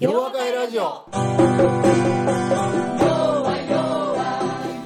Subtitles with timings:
[0.00, 1.06] 夜和会ラジオ。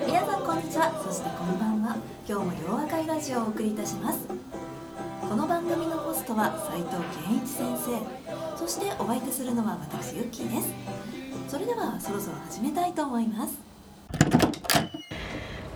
[0.06, 1.02] 皆さんこんにちは。
[1.02, 1.96] そしてこんばんは。
[2.28, 4.18] 今日も洋和会ラジオをお送りいたします。
[5.26, 8.58] この番組のホストは斉藤健一先生。
[8.58, 10.68] そしてお相手するのは私ユッキーです。
[11.48, 13.54] それではそろそろ始めたいと思います。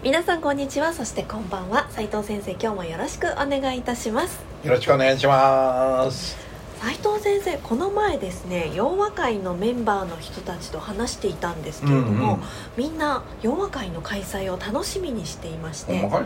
[0.03, 0.93] 皆さんこんにちは。
[0.93, 1.87] そしてこんばんは。
[1.93, 4.45] 斉藤先生今日もよろしくお願いいたします。
[4.62, 6.52] よろしくお願いします
[6.83, 12.43] 斉藤先生この前ですね洋和会のメンバーの人たちと話していたんですけれども、うんうん。
[12.77, 16.18] みんな洋和会の開催を楽しみにしていまして、は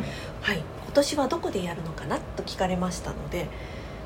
[0.55, 3.49] い、今年はどこでやるのかなと聞かれましたので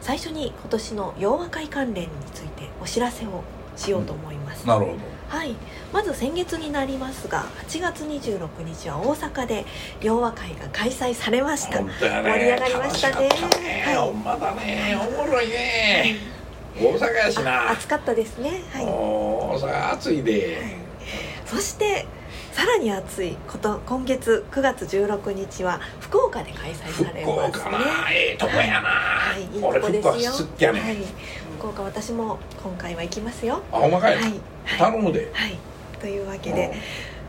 [0.00, 3.44] 最初に今年の洋和会関連についてお知らせを
[3.76, 4.96] しようと思います、なるほ
[5.28, 5.54] はい、
[5.92, 9.64] まず先月になりますが8月26日は大阪で
[10.02, 11.78] 洋和会が開催されました。
[11.78, 12.30] ど本当やね。
[12.32, 13.28] 盛り上がりましたね。
[13.84, 13.96] はい。
[13.96, 14.98] ほんまだね。
[15.00, 16.39] おもろいね
[16.78, 17.70] 大阪やしな。
[17.70, 18.62] 暑かったですね。
[18.72, 18.84] はい。
[18.84, 20.58] 大阪暑いで。
[21.46, 22.06] そして
[22.52, 27.62] さらに暑いこと今月9月16日は福岡で開催され福ますね。
[27.64, 27.78] 岡な
[28.12, 28.88] ええとこやな。
[28.88, 30.32] はい、いいとこですよ。
[30.32, 30.96] 好きやねはい、
[31.58, 33.62] 福岡私も今回は行きますよ。
[33.72, 34.16] あほんまかはい。
[34.16, 34.40] い、
[34.78, 35.30] 頼むで。
[35.32, 35.58] はい、
[36.00, 36.74] というわけで、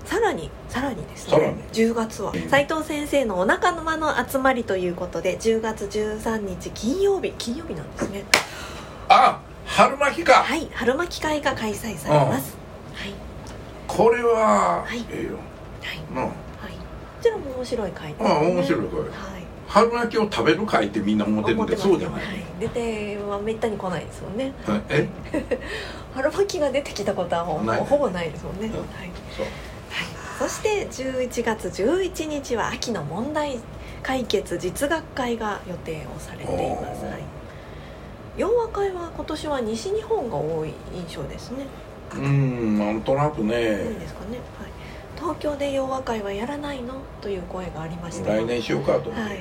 [0.06, 2.50] さらにさらにですね、10月はうん。
[2.50, 7.32] 斉藤先生のお腹の間の集まりということで、10月13日金曜日。
[7.38, 8.24] 金曜日なんですね。
[9.14, 10.44] あ春巻きか。
[10.44, 12.58] はい、春巻き会が開催されます。
[12.94, 13.14] はい、
[13.88, 15.06] これははい。
[15.12, 15.38] ええよ。
[15.82, 16.32] はい、なはい。
[16.32, 16.36] こ
[17.22, 18.30] ちらも面白い会です、ね。
[18.30, 19.12] あ面白いこれはい。
[19.68, 22.26] 春巻きを食べる会ってみんな思ってるんでそうじゃない。
[22.26, 24.54] はい、出てはめったに来ないですよね。
[24.66, 25.10] はいえ？
[26.16, 27.80] 春巻きが出てきたことはもうない。
[27.80, 28.68] ほぼないですもんね。
[28.68, 28.74] うん。
[28.74, 28.86] はい。
[29.36, 29.46] そう。
[29.46, 30.06] はい、
[30.40, 33.60] そして11月11日は秋の問題
[34.04, 37.22] 解決実学会が予定をされています、はい、
[38.38, 41.66] 洋和会は今年は西日本が多い印象ですね。
[42.14, 44.70] うーんなんとなくいいねですかね、はい、
[45.18, 48.36] 東京で洋和会はやらないのという声がありましたが。
[48.38, 49.40] 来年しようかとはい、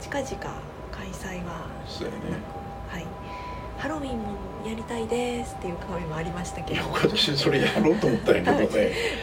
[0.00, 2.18] 近々開催はそうやね。
[2.30, 3.06] なく、はい、
[3.78, 4.34] ハロウィンも
[4.66, 6.80] やりたいですっていう声もありましたけど。
[6.80, 8.68] いや今年それやろうと思ったんやけどね、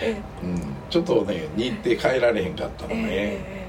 [0.02, 3.67] えうん、ちょっとね日程変えられへんかったのね、ええと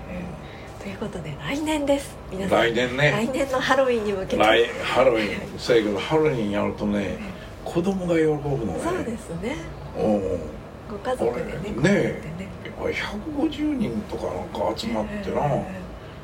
[0.89, 2.17] いうことで来年です。
[2.31, 3.11] 皆さん来年ね。
[3.11, 4.37] 来年のハロウィンに向けて。
[4.37, 5.59] 来ハロウィン。
[5.59, 7.19] そやけどハロウィンやるとね
[7.65, 8.81] 子供が喜ぶのね。
[8.83, 9.57] そうですね。
[9.97, 10.39] おう
[10.91, 11.93] ご家族でねね
[12.39, 12.49] ね。
[12.81, 15.81] 150人とかなんか集まってな、え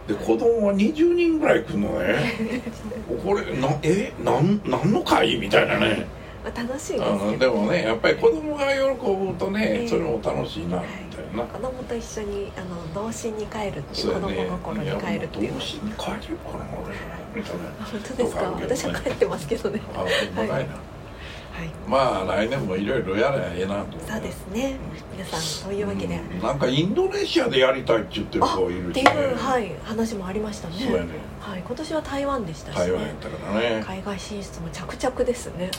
[0.06, 2.62] で子供は20人ぐらい来るのね。
[3.24, 5.86] これなえなんなんの会みたいなね。
[5.98, 6.06] え
[6.44, 7.38] まあ楽しいですうん。
[7.38, 9.88] けどでもねやっぱり子供が喜ぶとね、ええ。
[9.88, 10.78] それも楽しいな。
[10.78, 15.54] みたいな、子供と一緒にあの童心に帰るっていう子供心に帰るっていう。
[15.54, 16.94] 童心に帰れるかな俺
[17.34, 18.42] みたいなあ本当ですか？
[18.60, 19.80] 私は帰ってますけどね。
[19.94, 21.68] あほんまかいな、はい。
[21.88, 24.76] まあ来年もいろいろやればええなと思そうですね。
[25.12, 26.40] 皆さんそういうわけで、うん。
[26.42, 30.74] なんかインドネシアでやりたいって言ってる子いるってしねいう、はい、話もありましたね。
[30.78, 31.08] そうやね。
[31.40, 32.84] はい、今年は台湾でしたしね。
[32.84, 33.82] 台湾やったからね。
[33.84, 35.70] 海外進出も着々ですね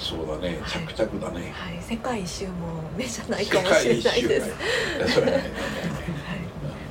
[0.00, 0.86] そうだねはい。
[0.88, 1.78] 着々だね、はい。
[1.82, 2.52] 世界一周も
[2.96, 4.50] 目じゃないかもしれないです。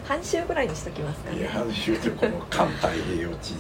[0.06, 1.48] 半周ぐらいにしときますかね。
[1.48, 3.58] 半周ってこの環太平洋地域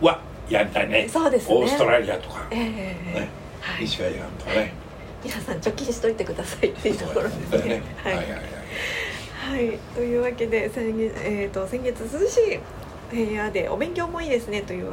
[0.00, 1.08] はやりたいね。
[1.08, 1.54] そうですね。
[1.54, 3.28] オーストラリアとか、ええええね。
[3.60, 4.72] はい、西海岸とかね。
[5.22, 7.82] 皆さん貯金しといてくださいっていうところですね。
[8.02, 8.62] はい、はいはいはい。
[9.42, 14.90] はい、というわけで先月,、えー、と先月涼しい部屋でお勉強もいいですねという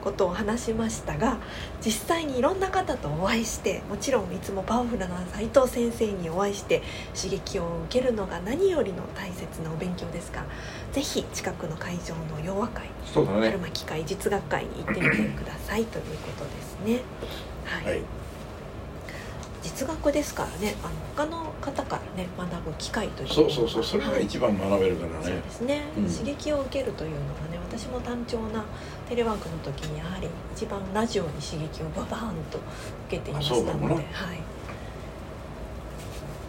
[0.00, 1.38] ことを話しましたが
[1.84, 6.82] 実際にいろんな方とお会いしてもちろんいつもパワフルな斉藤先生にお会いして
[7.14, 10.44] 刺激を受けるのが何よりの大切なお勉強ですが
[10.92, 13.46] ぜひ近くの会場の洋和会そうだね。
[13.48, 17.00] 春巻き会実学会に行ってみてくださいということですね。
[17.64, 17.94] はい。
[17.94, 18.19] はい
[19.62, 20.74] 実学ですからね。
[20.82, 23.84] あの他の方からね学ぶ機会というのそうそうそう。
[23.84, 26.04] それが一番学べるからそうねですね、うん。
[26.10, 28.64] 刺激を受けるというのがね私も単調な
[29.08, 32.58] テレワークの時にやはり一番ラジオに刺激をババーンと
[33.08, 34.04] 受けていましたので、はい、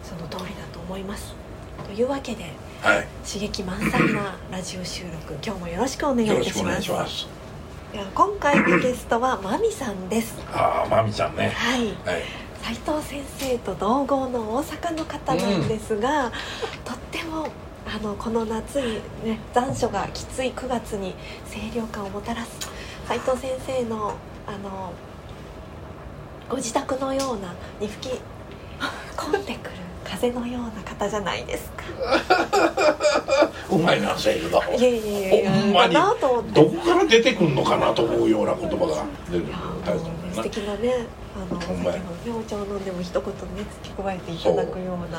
[0.02, 1.34] その通りだと思います。
[1.84, 2.44] というわけで
[2.80, 3.06] はい。
[3.24, 5.34] 刺激満載なラジオ収録。
[5.44, 7.28] 今日もよろしくお願いいたします。
[8.14, 10.34] 今回のゲストはまみさんです。
[10.50, 11.50] ああまみちゃんね。
[11.50, 11.86] はい。
[12.04, 16.30] はい斉藤先生と同郷の大阪の方なんですが、
[16.84, 17.48] とっても
[17.86, 18.94] あのこの夏に
[19.24, 21.14] ね残暑がきつい9月に
[21.50, 22.50] 清涼感をもたらす。
[23.08, 24.14] 斉藤先生の
[24.46, 24.92] あの
[26.48, 28.20] ご自宅のようなに吹き
[29.16, 31.82] 込んでくる風のような方じゃないですか。
[33.70, 35.94] うまいなセールだいえいえいえほんまに。
[35.94, 39.54] どこから出てくんのかなと思うような言葉が出てくる。
[40.34, 41.98] 素敵なねあの先ほほんまや。
[41.98, 43.32] ど明朝飲んでも一言ね
[43.82, 45.18] 付け加えていただくような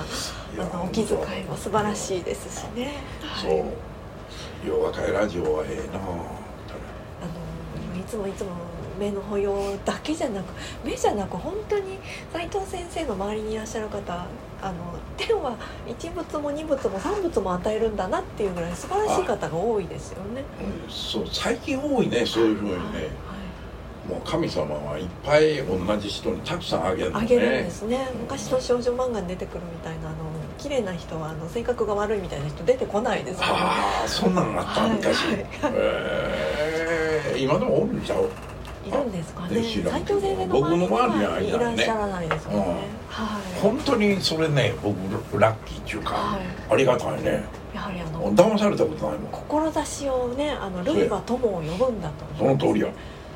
[0.63, 2.93] あのお気遣いも素晴らしいですしね。
[3.41, 3.59] そはい。
[3.59, 8.51] うよう若いラジオはええなあのいつもいつも
[8.99, 10.45] 目の保養だけじゃなく
[10.85, 11.97] 目じゃなく本当に
[12.31, 14.13] 斉藤先生の周りにいらっしゃる方
[14.61, 14.73] あの
[15.17, 15.57] 天は
[15.87, 20.43] 一物も二物も三物も与えるんだなっていうぐらい素晴らしい方が多いですよね。
[20.85, 20.91] うん。
[20.91, 23.09] そう最近多いねそういうふうにね
[24.07, 27.25] もう神様はいっぱい同じ人にたくさんあげるのね。
[27.25, 28.09] あげるんですね。
[28.19, 30.17] 昔の少女漫画に出てくるみたいなあの
[30.57, 33.45] 綺麗な人はあの性格が悪いみたいな人出てこないですね。
[33.47, 35.45] ああそんなんあった昔、はいはい。
[35.75, 37.43] えー。
[37.43, 38.29] 今でもおるんちゃう？
[38.85, 39.55] いるんですかね。
[39.55, 42.81] で知らん斉藤先生の僕の周りにはいらっしゃらないですもんね、うんはい。
[43.61, 46.41] 本当にそれね僕ラッキーっていうか、はい。
[46.69, 47.45] ありがたいね。
[47.73, 49.31] やはりあの騙されたことないもん。
[49.31, 52.89] 志をねあのルイは友を呼ぶんだとその通りや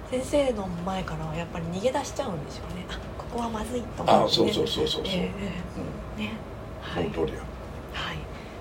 [0.10, 2.86] 先生の前からはやっぱり逃げ出しちゃうんでしょうね。
[2.90, 5.32] あここはまずいとああ思って、ね、そうそうそうそうそう、ええ
[6.18, 6.32] えうね。
[6.82, 7.44] はい、その通りや
[7.94, 8.18] はい、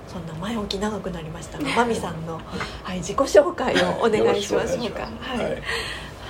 [0.08, 2.40] そんな前置き長くなりましたが、マミさんの、
[2.82, 5.08] はい、自己紹介をお願いしましょうか。
[5.20, 5.62] はい、はい。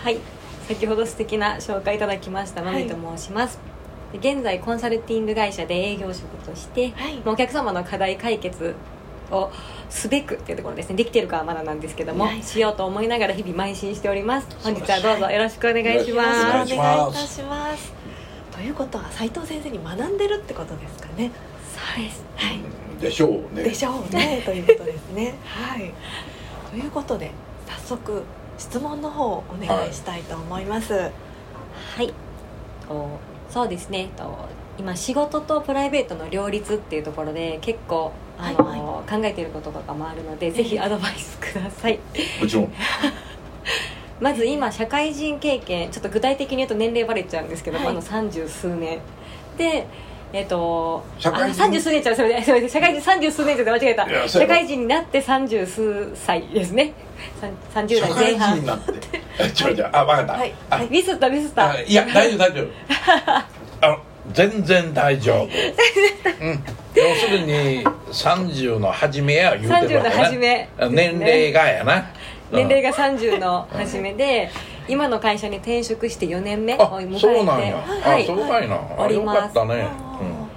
[0.04, 0.18] はい、
[0.68, 2.62] 先ほど素敵な紹介いただきました。
[2.62, 3.58] まみと申します、
[4.12, 7.16] で現在コンサルティング会社で営業職として、はい。
[7.24, 8.74] まあお客様の課題解決
[9.31, 9.50] を
[9.88, 10.96] すべくっていうところですね。
[10.96, 12.43] できてるかはまだなんですけども、はい。
[12.43, 14.49] しようと思いながら日々邁進しております。
[14.62, 16.69] 本日はどうぞよろしくお願いしよろしくおま願い。
[16.69, 17.93] すお願いいたします。
[18.52, 21.31] ということは斉藤先生に学んでるってことですかね。
[21.75, 22.25] そうです。
[22.37, 23.62] はい、うんでしょうね。
[23.62, 24.43] でしょうね。
[24.46, 25.34] ということですね。
[25.44, 25.93] はい。
[26.70, 27.31] ということで
[27.67, 28.23] 早速
[28.58, 30.94] 質問の方をお願いしたいと思います。
[30.94, 32.12] はい。
[32.88, 33.08] と
[33.50, 34.08] そうですね。
[34.17, 41.98] と今仕事とプライベートの両立っていうところで結構あの、はい考えていることとかもあるのでぜひアドバイスください。
[42.40, 42.72] もちろん。
[44.20, 47.94] まず今社会人経験ちょっと具体的に言うと年齢バレちゃうんですけども、はい。
[47.94, 48.98] あの三十数年。
[49.58, 49.86] で
[50.32, 51.54] えっ、と社会人？
[51.54, 52.68] 三十数年じゃそれですいません。
[52.68, 54.28] 社会人三十数年じゃ間違えた。
[54.28, 56.92] 社会人になって三十数歳ですね。
[57.72, 58.50] 三十社会代前半。
[58.52, 58.92] 人になって。
[59.38, 60.54] えちょちょあ分かった、はい。
[60.70, 60.76] あ。
[60.76, 60.88] はい。
[60.90, 61.70] ミスったミスった。
[61.70, 62.66] あいや大丈夫大丈夫。
[63.86, 63.98] あの
[64.32, 65.44] 全然大丈夫、
[66.44, 66.64] うん、
[66.96, 70.69] 要するに30の初めや言うてる30のわけな初め。
[70.90, 72.06] 年齢がやな。
[72.50, 74.50] 年齢がが30の初めで
[74.88, 78.22] 今の会社に転職して4年目をあ迎えてそうなんや、はい。
[78.22, 78.96] あそうなんや。
[78.98, 79.40] あります。
[79.40, 79.88] かったね、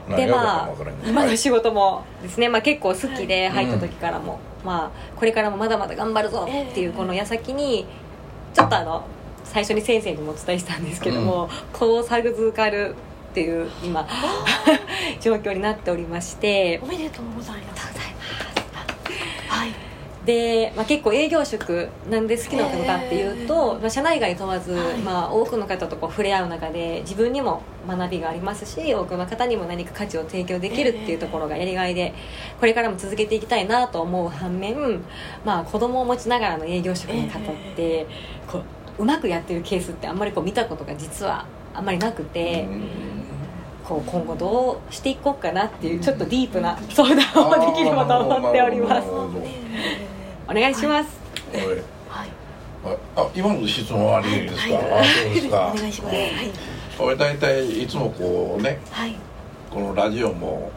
[0.10, 0.70] うん、でまあ
[1.06, 7.86] 今はいの仕事もですね、まあ、結構好きで入った時からも、まあこれからもまだまだ頑張るぞっていうこの矢先に
[8.54, 9.06] ちょっとあの
[9.44, 12.94] 最初に先生にもお伝えしたんですけども、こう授かる
[13.30, 14.08] っていう今
[15.22, 17.90] 状況になっておりましておめでとうございます。
[19.50, 19.90] はい。
[20.26, 32.14] で、まあ、結構営業職なんで好きなのかっていうと、まあ、社内外問わず、はいまあ、多くの方とこう触れ合う中で自分にも学びがありますし多くの方にも何か価値を提供できるっていうところがやりがいで
[32.60, 35.02] これからも続けていきたいなと思う反面、
[35.44, 38.06] まあ、子供を持ちながらの営業職の方って、
[38.48, 38.60] こ
[39.00, 42.68] ううまくやってるケースってあんまりこう見たことが実はあんまりなくて。
[43.90, 47.18] こう今後どうしていこうかなっていうちょっとディープな 相談
[47.50, 49.08] をできればと思っております。
[50.48, 51.10] お願いします、
[51.52, 51.66] はい。
[51.68, 51.80] はい。
[53.16, 55.02] ああ今の質問はありですか、はい。
[55.02, 55.74] あそうですか。
[55.76, 56.16] お願いします。
[56.16, 56.28] はい。
[57.00, 57.88] 俺大体い。
[57.88, 59.16] つもこうねはい。
[59.70, 60.72] このラジオも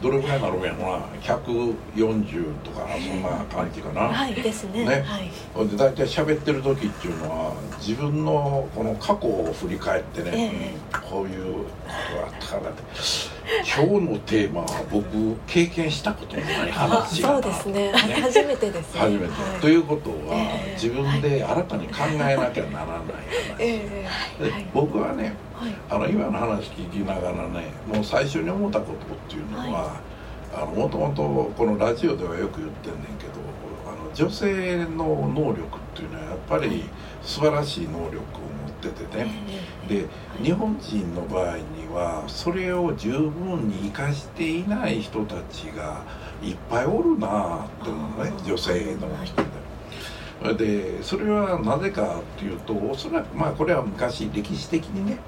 [0.00, 4.84] どれぐらいになるんやろな140とかそんな感じかな、はいですね。
[4.84, 5.68] ねはい。
[5.68, 11.64] で大体喋ってる時っていうのは自分のこの過去を振り返ってね、えうんこういうこ
[12.12, 12.82] とがあったからって
[13.64, 17.92] 今日のテーマは僕経験したことのないあ、話やなそうですね。
[17.92, 19.00] 初めてですね。
[19.00, 23.06] 初めて、はいということは、ええ自分で新たに考えなきゃならない
[23.50, 24.06] 話、え
[24.40, 24.66] えではい。
[24.74, 25.34] 僕はねはい。
[25.88, 30.00] あの今の話聞きながらねもう最初に思ったことっていうのは、
[30.54, 33.32] あのもともとこのラジオではよく言ってんねんけど
[33.86, 36.84] あの女性の能力っていうのはやっぱり
[37.22, 39.30] 素晴らしい能力を持っててね、
[39.88, 40.06] で
[40.42, 46.04] 日本人の場合にはそれを十分に生かしていない人たちが
[46.42, 49.65] いっぱいおるなあって思うね女性の人で。
[50.54, 55.18] でそれはなぜかっていうとおそらくまあこれは昔歴史的にね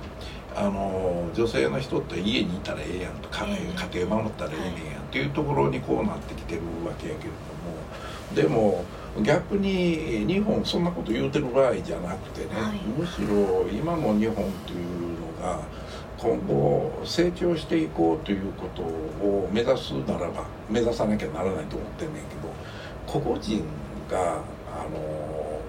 [0.55, 7.79] あの女性の人って家にいたらええやんと家ええ家庭守ったらええねんやんっていうところにこうなってきてるわけやけれども。
[8.35, 8.85] でも
[9.23, 12.79] 逆に日本そんなこと言うてる場合じゃなくてね、はい。
[12.87, 14.35] むしろ今の日本
[14.67, 15.61] というのが
[16.19, 22.53] 今後成長していこうということを目指すならば目指さなきゃならないと思ってんねんけど
[23.07, 23.65] 個々人
[24.11, 24.43] があ
[24.91, 25.61] の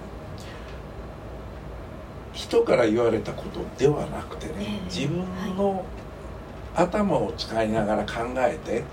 [2.33, 4.85] 一人から言われたことではなくてね、ええ。
[4.85, 5.19] 自分
[5.57, 5.83] の
[6.75, 8.83] 頭を使いながら考えて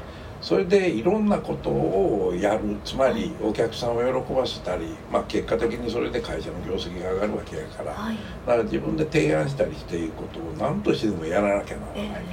[0.41, 2.61] それでいろんなことをやる。
[2.85, 7.85] つまりお客さんを喜ばせたり、まあ、結果的にそれで会社の業績が上がるわけやから。
[7.87, 8.17] だかはい
[8.47, 12.03] ら自分で提案したりしていくことを何としてでもやらなきゃならええ。
[12.03, 12.25] ないはい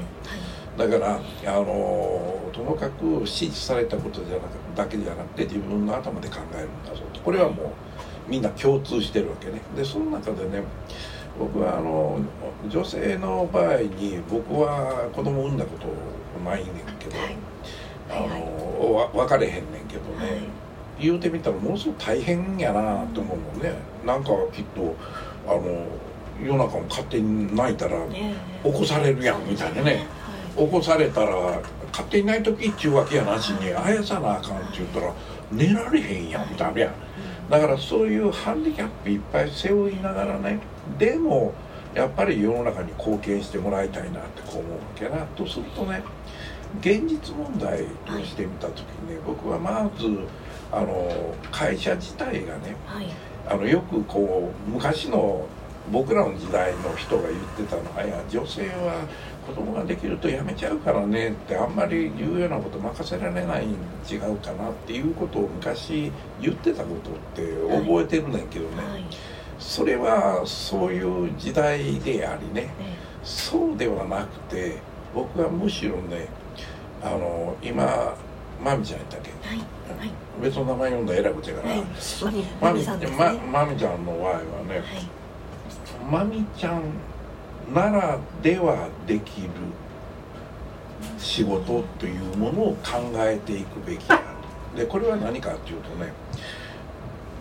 [0.78, 1.20] だからあ
[1.60, 7.20] のともかく指示されたことじゃなくだけじゃなくて自分の頭で考えるんだぞと。
[7.22, 7.68] これはもう
[8.28, 9.62] みんな共通してるわけね。
[9.76, 10.64] でその中でね
[11.38, 12.20] 僕はあの
[12.70, 15.88] 女性の場合に僕は子供産んだこと
[16.50, 17.38] ないねんけど、はい。
[18.10, 18.42] あはいはい。
[18.42, 20.42] のわ分かれへんねんけどね、はい。
[21.00, 23.74] 言うてみたらものすごく大変やなと思うもんね。
[24.06, 24.96] なんかきっと
[25.48, 25.86] あの
[26.44, 28.72] 夜中も勝手に泣いたらええ。
[28.72, 29.92] 起こされるやんみたいなね。
[29.92, 29.98] は
[30.56, 35.14] 起こされたら勝手にない時っちゅうわけやなしにあやさなあかんって言ったら
[35.52, 36.94] 寝られへんやんみたいなやん。
[37.50, 40.60] だからそういうハンディキャップいっぱい背負いながらね
[40.98, 41.54] でも
[41.94, 45.26] やっぱり世の中に貢献してもらいたいなってこう思うわけやな。
[45.36, 46.04] とするとね
[46.80, 50.06] 現実問題としてみた時にね僕はまず
[50.72, 53.08] あの会社自体がねはい。
[53.48, 55.46] あのよくこう昔の
[55.92, 59.06] 僕らの時代の人が言ってたのは「いや女性は
[59.46, 63.70] 子供ができると辞めちゃうからね」ってあんまり言うようなこと任せられないん
[64.10, 67.54] 違うかなっていうことを昔言ってたことって
[67.86, 69.04] 覚えてるねんけどね、はい。
[69.60, 72.74] それはそういう時代でありね。
[72.80, 74.78] えそうではなくて
[75.16, 76.28] 僕はむしろね
[77.02, 78.14] あの今
[78.64, 79.32] マミちゃんやったっけ？
[79.46, 79.58] えはい。
[79.58, 79.64] は
[80.06, 80.12] い。
[80.42, 81.34] 別の名前読んだらえらい。
[81.34, 81.86] ことやから、はいね。
[82.62, 82.74] ま
[83.78, 84.84] ちゃんの場合はね
[86.12, 86.82] マミちゃん
[87.72, 89.50] ならではできる
[91.18, 94.22] 仕事というものを考えていくべきだ
[94.76, 96.12] でこれは何かっていうとね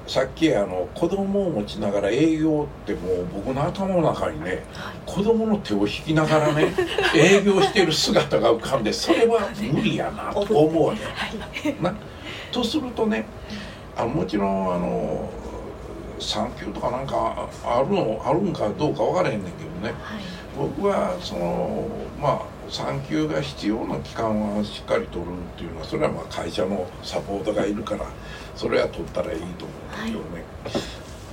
[0.07, 4.97] さっきあの子供を持ちながら営業ってもう僕の頭の中にねはい。
[5.07, 6.75] 子供の手を引きながらね
[7.17, 11.05] 営業してる姿が浮かんでそれは無理やなと思うわけ。
[11.05, 11.83] はい。
[11.83, 11.95] な
[12.51, 13.25] とするとね
[13.97, 15.31] あのもちろんあの
[16.19, 19.89] 産休とかなんかあるのあるんかどうか分からへんねんけどね。
[19.89, 19.95] はい。
[20.57, 21.89] 僕はその
[22.21, 28.07] まあ産休が必要な期間はしっかり取るっていうのはそれはまあ会社のサポートがいるから
[28.55, 30.45] それは取ったらいいと思うんだけどね、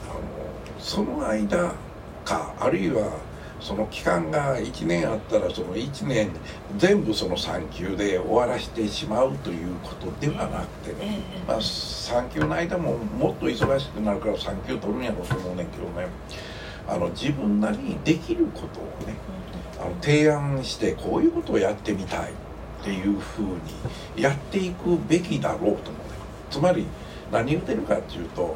[0.10, 0.20] あの
[0.80, 1.74] その間
[2.26, 3.20] かあるいは
[3.60, 6.32] その期間が1年あったらその1年
[6.78, 11.48] 全部その産休で終わらせてしまうということではなくてえね、え。
[11.48, 16.08] まあ、産休の間ももっと忙しくなるから産休取るんやろうと思うねんけどね
[16.90, 19.16] あの自分なりにできることをね
[19.80, 23.46] あの提案してこういうことをやってみたいっていうふう
[24.16, 25.84] にやっていくべきだろうと思うね。
[26.50, 26.86] つまり
[27.32, 28.56] 何言ってるかっていうと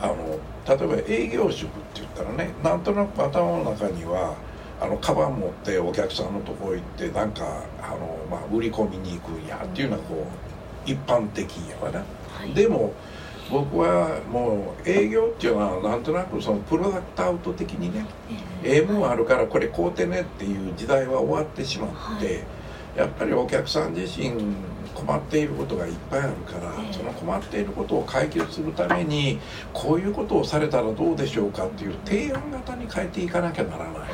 [0.00, 4.34] あの例えば営業職って言ったらねなんとなく頭の中には
[4.80, 10.26] あのカバン持ってお客さんのとこ行ってなんかあの、まあ、売り込みに行くんやっていうのはこ
[10.86, 12.00] う一般的やわな。
[12.00, 12.52] はい。
[12.52, 12.92] でも
[13.50, 18.04] 僕はもう営業っていうのはなんとなくそのプロダクトアウト的にね
[18.64, 18.82] ええ。
[18.82, 22.44] もんあるからこれ買うてねっていう時代は終わってしまって、はい。
[22.96, 24.32] やっぱりお客さん自身
[24.94, 29.38] 困っていることがいっぱいあるから、ええその困っていることを解決するために
[29.72, 33.92] こういうことをされたらどうでしょうかっていう提案型に変えていかなきゃならない。
[33.92, 34.10] はい。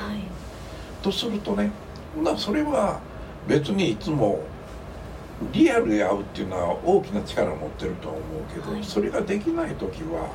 [1.03, 1.71] とするとね
[2.37, 3.01] それは
[3.49, 4.41] 別にいつも
[5.53, 8.85] リアルで会うっていうのは大きな力を持ってるとは思うけど、はい。
[8.85, 10.31] それができない時は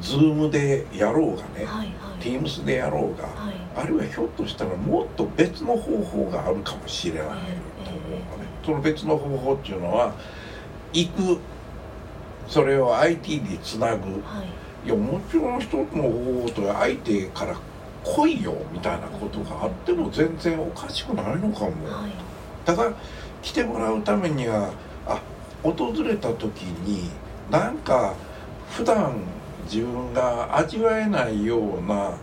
[0.00, 1.88] Zoom でやろうがね、はいはい。
[2.20, 3.54] Teams でやろうが、はい。
[3.74, 10.14] あるいはひょっとしたらもっと別の方法があるかもしれないと思うのね、その別の方法っていうのは
[10.92, 11.38] 行く
[12.48, 14.10] それを IT につなぐ。
[14.10, 14.86] はい。
[14.86, 17.56] いやもちろん一つの方法と相手から
[18.02, 22.12] 来いよみたいなことがあっても全然おかしくないのかも、はい。
[22.64, 22.92] ただ
[23.42, 24.72] 来てもらうためには
[25.06, 25.20] あ
[25.62, 27.10] 訪れた時に
[27.50, 28.14] なんか
[28.70, 29.14] 普段
[29.64, 32.16] 自分が味わえないような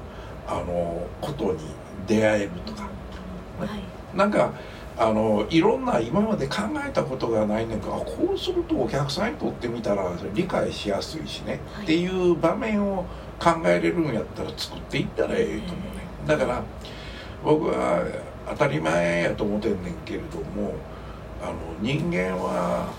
[0.47, 1.59] あのことに
[2.07, 2.83] 出会えるとか。
[2.83, 4.17] はい。
[4.17, 4.51] なんか
[4.97, 11.83] あのいろんな今まで考えたことがないねんけどあこうするとお客さんにとってみたら理解しやすいしね、はい。
[11.83, 13.05] っていう場面を
[13.39, 16.63] 考えれるんやったら作っていったらええと思うねだから
[17.43, 18.03] 僕は
[18.49, 20.73] 当たり前やと思ってんねんけれども
[21.41, 22.91] あの人間は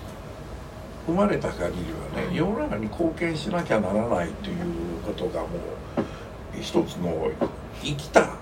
[1.05, 4.57] 生まれた限りはね世の中に貢献しなきゃならないという
[5.05, 7.31] ことがもう一つの
[7.81, 8.35] 生きた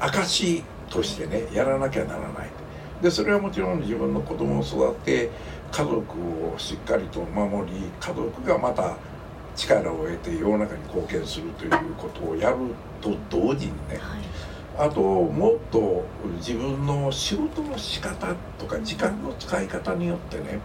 [0.00, 2.50] 証としてねやらなきゃならない
[3.02, 5.30] でそれはもちろん自分の子供を育て
[5.70, 8.96] 家族をしっかりと守り家族がまた
[9.56, 12.56] 力を得て世の中に貢献するということをやる
[13.00, 14.00] と同時にね、
[14.78, 16.04] あともっと
[16.36, 20.58] 自分の仕事の仕方とか時間の使い方によってね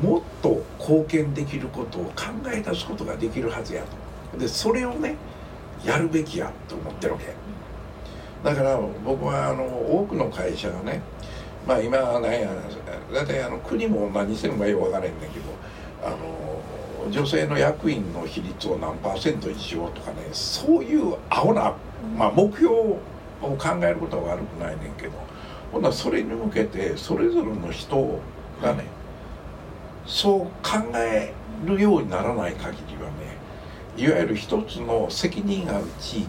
[0.00, 3.84] もっと貢献できることを考え出すことができるはずや
[4.32, 4.38] と。
[4.38, 5.16] でそれをね
[5.84, 7.34] やるべきやと思ってるわけ。
[8.42, 11.02] だから僕はあの多くの会社がね
[11.66, 12.50] まあ今は何や
[13.12, 15.44] 大体あの国も何してるのかよく分からへんねんけど
[16.02, 16.16] あの
[17.10, 21.74] 女性の役員の比率を何パーセントにしようとかねそういう青な、
[22.16, 23.00] まあ、目標を
[23.40, 25.12] 考えることは悪くないねんけど
[25.72, 28.20] ほんなそれに向けてそれぞれの人
[28.62, 28.84] がね
[30.06, 31.32] そう考え
[31.64, 33.36] るようにならない限りはね
[33.96, 36.28] いわゆる一つの責任ある地域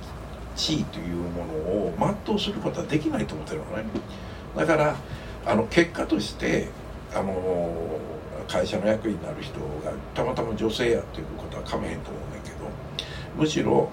[0.56, 1.94] 地位というものを
[2.26, 3.86] 全うすることはできないと思ってるのね。
[4.56, 4.96] だから
[5.46, 6.70] あの結果として
[7.14, 7.32] あの
[8.54, 12.56] 会社の役員になる人がたまたま女性やっていうことはかめへんと思うねんけど
[13.36, 13.90] むしろ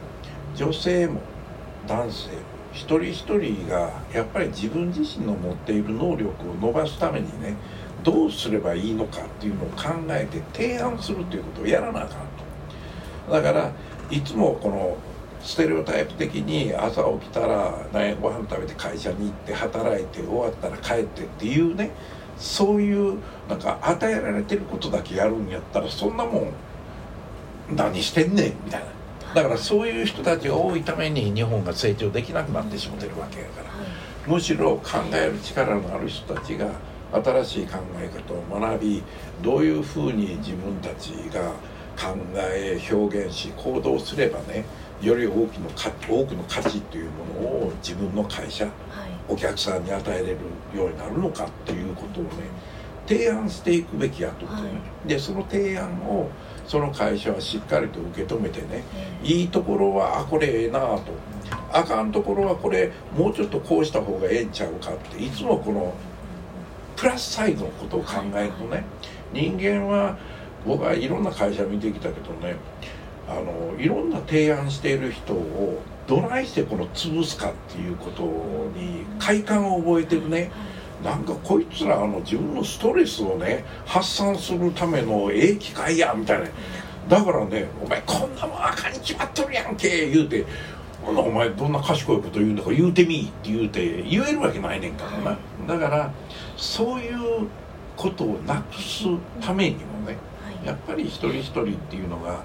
[0.54, 1.22] 女性も
[1.88, 2.32] 男性も
[2.74, 7.54] 一人一人がやっぱり自分自身の持っている能力を伸ばすためにね
[8.04, 12.18] どうすればいいのかっていうのを考えて提案するっていうことをやらなあかん
[13.26, 13.32] と。
[13.32, 13.72] だから
[14.10, 14.96] いつもこの
[15.42, 21.90] ステレオタイプ的に朝起きたら何ご飯食べて会社に行って働いて終わったら帰ってっていうね
[22.40, 23.18] そういう
[23.48, 26.52] なんか与えられてることだけやるんやったらそんなもん
[27.76, 28.86] 何してんねんみたいな。
[29.34, 33.70] だからそういう人たちが多いために日本が成長できなくなってしまってるわけやから。
[34.26, 36.68] むしろ考える力のある人たちが
[37.12, 39.02] 新しい考え方を学び
[39.42, 41.52] どういうふうに自分たちが
[41.96, 44.64] 考え表現し行動すればね
[45.02, 50.36] より大きな多くの価値というものを自分の会社、はい、お客さんに与えれる
[50.74, 52.30] ようになるのかっていうことをね
[53.06, 56.30] 提案していくべきやと思ってね、はい、でその提案を
[56.66, 58.84] その会社はしっかりと受け止めてね、
[59.24, 61.00] いいところはあこれええなと。
[61.72, 65.94] あかんところはこれもうちょっとこうした方がええんちゃうかっていつもこの
[66.96, 68.84] プラスサイドのことを考えるとね、
[69.32, 70.16] 人間は
[70.64, 72.56] 僕はいろんな会社見てきたけどね
[73.28, 78.22] あのいろんな提案している人をどないしてこの潰すかっていうこと
[78.76, 80.50] に快感を覚えてるね。
[81.04, 86.48] なんかこいつらあの自分のストレスをね発散するためのええ機会やみたいな。
[87.08, 90.44] だからね「お前こんなもんあかんに決まっとるやんけ」言うて
[91.00, 95.78] 「ほなお前どんな賢いこと言うんだから言うてみ」って言うて言えるわけないねんからな。
[95.78, 96.10] だから
[96.56, 97.46] そういう
[97.96, 99.04] ことをなくす
[99.40, 100.16] ためにもね
[100.64, 102.42] やっぱり一人一人っていうのが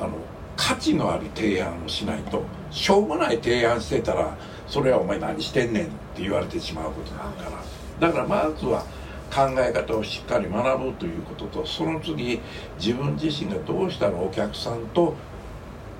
[0.00, 0.12] あの
[0.56, 4.36] 価値のある提案をしないとしょうもない提案してたら
[4.66, 8.84] それはお前何してんねんって言われてしまうことになるからだからまずは
[9.32, 12.40] 考え方をしっかり学ぶということとその次
[12.78, 15.14] 自分自身がどうしたらお客さんと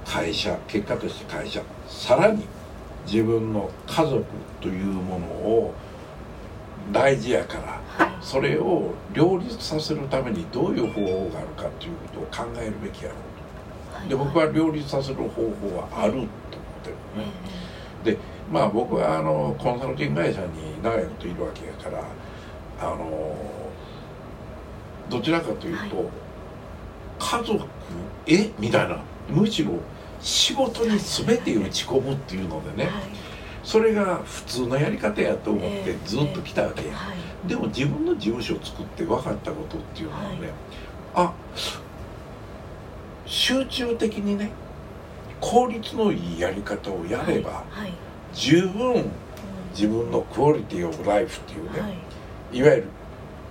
[0.05, 2.45] 会社結果として会社さらに
[3.07, 4.25] 自分の家族
[4.61, 5.75] というものを
[6.93, 7.59] 大事やか
[7.99, 13.32] らそれを両立させるためにどういう方法があるかということを考えるべきやろう。
[14.09, 16.29] で僕は両立させる方法はあると思っ
[16.83, 17.33] てるのね、
[18.05, 18.19] で
[18.51, 22.05] まあ僕はあのコンサルティング会社に長いこといるわけやから
[22.81, 23.37] あの
[25.09, 26.07] どちらかというと、はい、
[27.19, 27.65] 家族
[28.27, 29.73] えみたいなむしろ
[30.21, 33.03] 仕事に全て打ち込むっていうのでね、はい、
[33.63, 36.95] それが普通のやり方やと思ってずっと来たわけや、
[37.47, 40.51] でも自分の事務所を作って分かったことっていうのはね、
[41.15, 41.33] あ
[43.33, 44.51] 集中的にね
[45.41, 47.93] 効率のいいやり方をやれば、はいはい、
[48.35, 49.11] 十分
[49.71, 52.85] 自分のクオリティオブライフっていうね、はい、いわゆる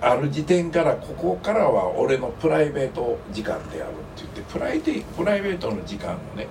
[0.00, 6.46] ある時点からここからは俺のプライベート時間であるって言ってプライテプライベートの時間をね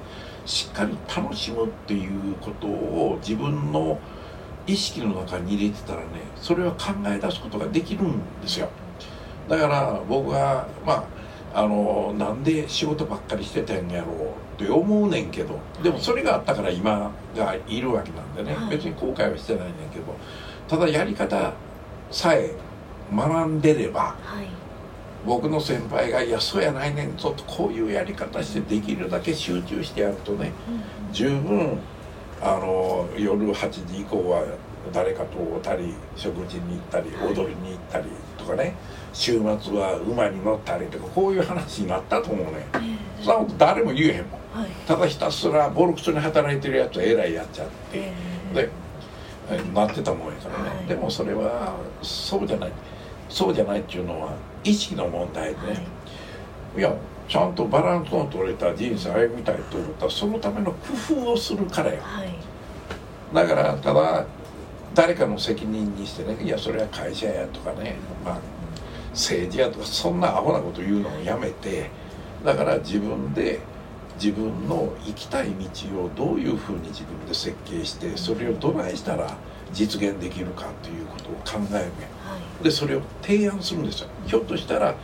[0.46, 3.98] しっかり楽しむっていうことを自分の
[4.68, 8.68] 意識の中に入れてたらねそれは考え出すことができるんですよ。
[9.48, 11.21] だから僕はまあ
[11.54, 14.12] あのなんで仕事ばっかりしてたんやろ
[14.58, 15.60] うって思うねんけど。
[15.84, 20.16] でもそれがあったから今がいるわけなんでね、はい、別に後悔はしてないねんけど。
[20.68, 21.54] ただやり方
[22.12, 22.52] さえ
[23.14, 24.48] 学んでれば、はい、
[25.26, 30.52] 僕の先輩が「いやそうやないねんちょっとこういうやり方してできるだけ集中してやるとね、
[31.08, 31.78] うん、十分
[32.42, 34.44] あの夜8時以降は
[34.92, 38.06] 誰かと会ったり食事に行ったり踊りに行ったり
[38.38, 38.76] とかね。
[39.14, 48.70] 週末は馬に乗ったりとかこういう話になったと思うね、えー、そんなこと誰も言えへんもん、はい、ただひたすらボロクソに働いてるやつはえらいやっちゃって、えー、で
[49.74, 52.72] なってたもんやからね、はい、でもそれはそうじゃない。
[53.28, 56.94] そうじゃないっていうのは意識の問題でね、はい、いや
[57.28, 60.78] ちゃんとバランスの取れた人生歩みたいと思ったらそのための工
[61.14, 62.34] 夫をするからよはい。
[63.34, 64.26] だからただ
[64.94, 68.40] 誰かの責任にしてねいやそれは会社やとかね、まあ、
[69.12, 71.90] 政治やとかそんなアホなこと言うのをやめて
[72.44, 73.60] だから自分で
[74.16, 79.38] 自分の行きたい道をどういうふうに自分で設計してそれをどないしたら
[79.74, 81.92] 実現できるかということを考える
[82.64, 84.10] でそれを提案するんですよ。
[84.28, 84.96] ひょっとしたら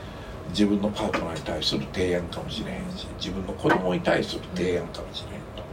[0.50, 5.64] 自分のパートナーに対する提案かもしれへんし自分の子供に対する提案かもしれへんと。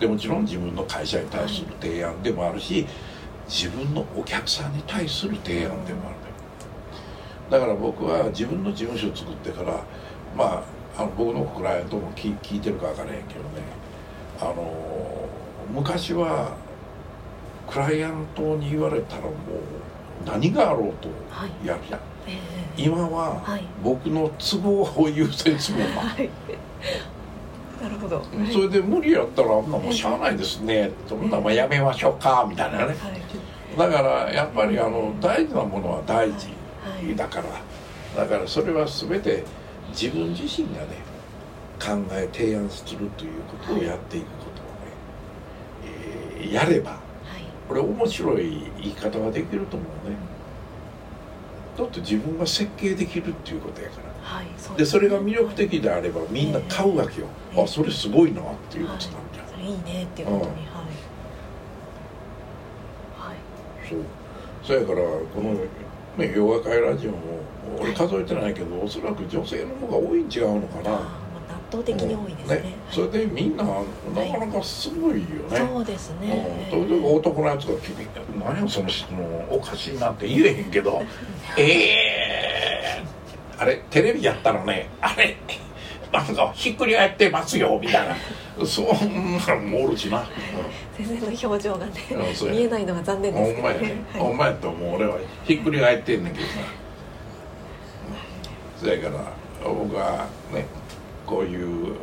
[0.00, 2.86] でもちろん自分の会社に対する提案でもあるし
[3.48, 6.24] 自分のお客さんに対する提案でもあるね
[7.50, 9.84] だから僕は自分の事務所を作ってから
[10.36, 10.64] ま
[10.96, 13.46] ああの僕のクライアントも聞聞いてるか分からへんけどね。
[14.40, 15.28] あの
[15.72, 16.56] 昔は
[17.68, 19.32] クライアントに言われたらもう
[20.26, 22.00] 何があろうとはいやるやん。
[22.26, 22.38] え
[22.76, 22.82] え。
[22.82, 23.64] 今ははい。
[23.82, 25.78] 僕の都合を優先する。
[25.80, 26.30] のはい
[27.84, 28.16] なるほど。
[28.16, 30.90] はいそれで無理やったらあんなもうしゃあないですね。
[31.06, 31.28] そん。
[31.30, 32.84] なもんやめましょうかみたいなね。
[32.86, 32.94] はい。
[33.78, 36.48] だからやっぱりあの大事なものは大事
[36.82, 38.24] はいだから。
[38.24, 39.44] だからそれは全て
[39.88, 41.04] 自分自身がね
[41.78, 44.70] 考え提案するということをやっていくことをね、
[46.38, 47.00] えーやればはい。
[47.68, 50.16] これ面白い言い方ができると思うね
[51.76, 54.14] だって自分が設計できるっていうことやから。
[54.24, 57.62] はいそうでそれが魅力的であればみんな買うわけよ、ええ。
[57.64, 58.98] あそれすごいなっていうことなん
[59.32, 60.56] じゃん、それいいねっていうことにはい。
[63.28, 63.36] はい。
[63.88, 63.98] そう。
[64.62, 65.52] そやからこの、
[66.16, 67.18] ね、洋画会ラジオも
[67.80, 71.00] 俺数えてないけどおそらく女性の方が多いん違うのかな、
[71.74, 72.56] 倒的に多いですね。
[72.56, 72.64] はい。
[72.90, 76.28] それでみんななかなかすごいよね、そうですうん。
[76.28, 78.06] ね例えば男のやつが君
[78.38, 81.02] 「何やその質問おかしいな」って言えへんけど
[81.58, 81.62] 「え
[83.00, 85.36] えー、あれテレビやったらねあれ
[86.12, 88.16] なんかひっくり返ってますよ」みたいな。
[88.64, 88.86] そん
[89.36, 90.24] なんもおるしな、
[90.96, 91.92] 先生の表情がね
[92.52, 94.20] 見えないのが残念ほですけどんまやね、はい。
[94.20, 95.16] ほんまやと思う俺は。
[95.42, 96.52] ひっくり返ってんねんけどさ。
[98.80, 99.24] そやから
[99.64, 100.66] 僕はね
[101.26, 101.94] こういう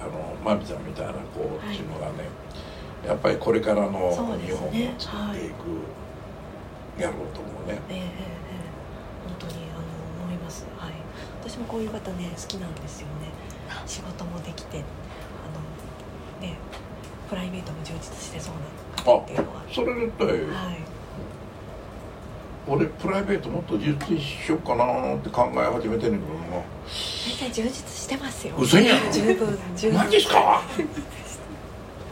[0.00, 2.28] あのまみちゃんみたいな子っていうのがね、
[3.04, 4.16] やっぱりこれからの日本を
[4.98, 8.10] 作っていく、やろうと思うねええええええ。
[9.26, 10.64] 本当にあの思います。
[10.78, 10.92] はい。
[11.42, 13.32] 私もこういう方ね好きなんですよね。
[13.86, 16.56] 仕事もできてあのね
[17.28, 18.54] プライベートも充実してそう
[18.96, 19.62] な方っていうのは。
[19.70, 20.95] それだってはい
[22.68, 26.62] 俺プライベートもっと充実しようかなって考え始めてんねんけどな。
[27.38, 28.56] 全然充実してますよ。
[28.58, 29.12] 嘘やん。
[29.12, 29.98] 十分十分。
[29.98, 30.62] マジっすか？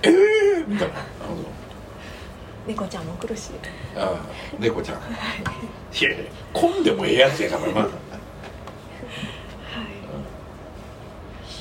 [0.03, 0.95] え えー、みたいな。
[2.67, 3.51] 猫ちゃんも来るし。
[3.97, 4.21] あのあ
[4.61, 4.99] 猫ちゃん。
[4.99, 5.01] い
[6.03, 7.81] やいや混んでもええやつやからな。
[7.81, 7.89] はい。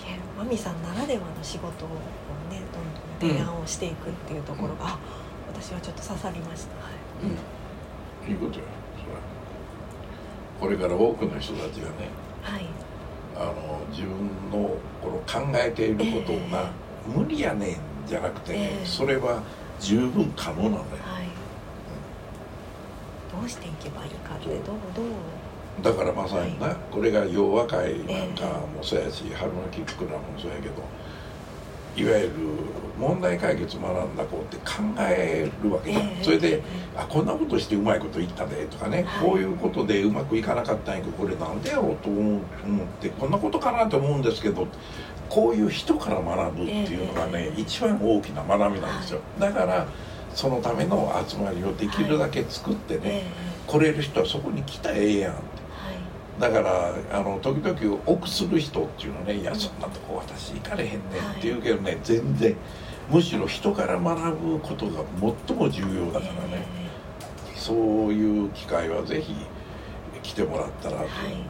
[0.06, 1.90] えマミさんならではの仕事を
[2.50, 2.62] ね
[3.20, 5.00] どんどん提案をしていくっていうところが、あ
[5.52, 6.94] 私はちょっと刺さりました、はい。
[7.24, 8.32] うん。
[8.32, 8.66] いいことや
[10.64, 12.08] これから多くの人たちがね
[12.42, 12.64] はい。
[13.36, 14.10] あの自分
[14.50, 17.18] のこの考えていることをな、え。
[17.20, 17.76] 無理やねん
[18.08, 18.86] じゃなくてね、ええ。
[18.86, 19.44] それは
[19.82, 20.84] 十分可能なんだよ。
[21.04, 21.28] はい。
[23.30, 24.60] どうしていけばいいかってどう
[24.96, 25.02] ど
[25.82, 25.84] う？
[25.84, 30.76] だからまさにな、これが洋和会なんかえもそうやし、春のキックラもそうやけど
[31.96, 32.32] いわゆる
[33.00, 36.24] 問題解決学んだ子って考えるわけじゃん、ええ。
[36.24, 36.64] それでえ
[36.96, 39.30] あこんなことしてうまいこと言ったでとかね、はい。
[39.30, 42.42] こういうことでうまくいかなかったんやけどこれなんでやろうと思っ
[43.02, 44.68] てこんなことかなと思うんですけど
[45.30, 47.62] こういう人から学ぶっていうのがね、ええ。
[47.62, 49.88] 一番大きな学びなんですよ、だから
[50.34, 53.24] そのための集まりをできるだけ作ってね、え
[53.68, 55.36] 来れる人はそこに来たらええやん
[56.44, 60.98] だからあの時々臆する人っていうのね「いやそんなとこ私行かれへんね。
[60.98, 62.54] ん」って言うけどね、全然
[63.10, 65.04] むしろ人から学ぶことが
[65.48, 66.66] 最も重要だからね、
[67.56, 67.78] そう
[68.12, 69.34] いう機会はぜひ
[70.22, 71.08] 来てもらったらと思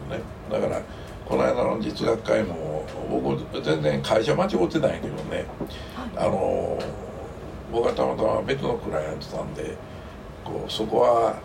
[0.10, 0.82] うね、だから
[1.25, 5.45] この間の実学会も僕全然会社間違ってないけどね。
[5.95, 6.27] はい。
[6.27, 6.77] あの
[7.71, 9.75] 僕はたまたま別のクライアントさんで
[10.45, 11.36] こうそこは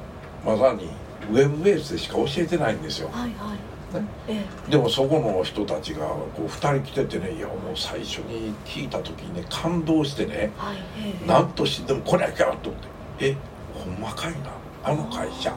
[0.45, 0.91] まさに
[1.31, 3.09] ウェブベースでしか教えてないんですよ。
[3.13, 4.01] はいはい。
[4.01, 4.07] ね。
[4.29, 4.71] ええ。
[4.71, 11.27] でもそこの人たちがこう2人来ててねいやもう最初に聞いた時にね感動してねはいええ。
[11.27, 12.89] なんとしてでもこれやきゃと思って
[13.31, 13.37] 「え
[13.75, 14.39] ほんまかいな。
[14.85, 15.55] あの会社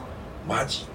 [0.48, 0.86] マジ？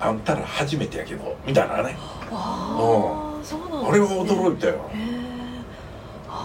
[0.00, 1.96] あんたら初めてやけど」みたいなね。
[2.30, 4.88] ああそうなんね、あれは驚いたよ。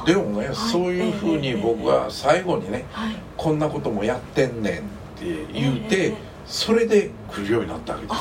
[0.05, 0.55] でもねはい。
[0.55, 3.15] そういうふうに僕は最後にねはい。
[3.35, 4.81] こんなこともやってんねんっ
[5.19, 8.19] て言うえてえそれで来るようになったわけです。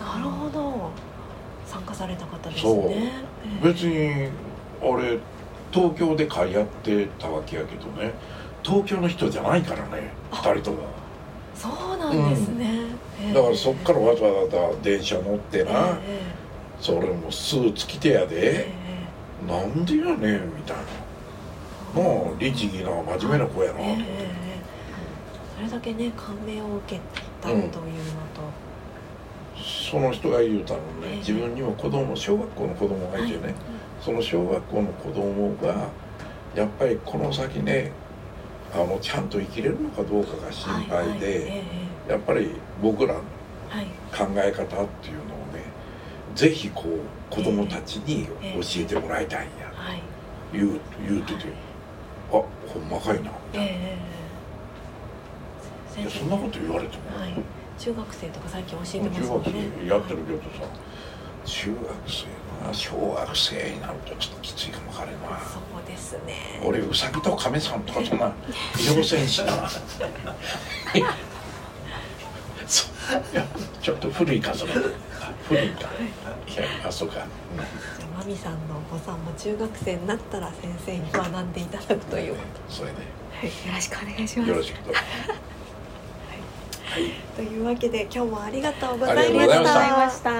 [0.00, 0.90] あなるほど。
[1.66, 2.88] 参加された方ですそう。
[2.88, 3.12] ね
[3.62, 4.30] 別に
[4.82, 5.18] 俺
[5.72, 8.12] 東京で会やってたわけやけどね。
[8.62, 10.78] 東京の人じゃないからねあ2人とも
[11.54, 12.80] そうなんですね、
[13.20, 13.32] ええ。
[13.32, 16.20] だからそっからわざわざ電車乗ってな、え
[16.80, 18.72] それもスーツ着てやえで、え
[19.48, 20.76] なんでやねんみたい
[21.94, 22.02] な。
[22.02, 24.46] もう律儀な真面目な子やな、ええええ
[25.56, 27.00] それだけね感銘を受け
[27.46, 27.80] たというのと、
[29.62, 31.16] その人が言うたのええね。
[31.18, 33.54] 自分にも子供小学校の子供がいてね、はい。
[34.00, 35.88] その小学校の子供が
[36.54, 37.92] やっぱりこの先ね
[38.72, 41.08] あのちゃんと生きれるのかどうかが心配はい。
[41.10, 41.20] はい。
[41.20, 41.62] で、え。
[42.10, 42.50] やっぱり
[42.82, 45.64] 僕らの考え方っていうのをね
[46.34, 50.00] ぜひこう子供たちにええ教えてもらいたいんやはい。
[50.52, 51.46] 言う言うてて
[52.30, 53.30] あほんまかいな。
[53.54, 54.15] ええええ
[55.98, 57.34] いやそんなこと言われても、はい。
[57.78, 59.68] 中学生とか最近教えてます中学もんね。
[59.80, 60.46] 生やってるけどさ
[61.44, 62.74] 中学生な。
[62.74, 65.38] 小学生になるとちょっときついかもわかれんな。
[65.40, 66.60] そうですね。
[66.64, 68.32] 俺ウサギとカメさんとかそんな
[68.96, 69.68] 要せんしな
[72.66, 73.46] そういや
[73.80, 75.82] ちょっと古いかそ古いか。
[75.82, 76.56] い。
[76.56, 82.96] やあそうか、じゃあマミさんのお子さんも中学生になったら先生に学んでいただくといううん、それね。
[83.32, 84.50] はいよろしくお願いします。
[84.50, 84.78] よろしく
[86.96, 90.30] とはいうわけで今日もありがとうございまありがとうございました。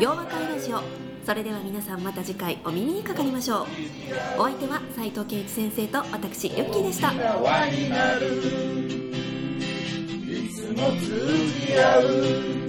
[0.00, 0.80] 洋和会ラジオ。
[1.24, 3.66] それでは皆さんまた次回お耳にかかりましょう。
[4.38, 7.12] お相手は斉藤圭一先生と私ヨッキーでした
[10.74, 12.61] 輪に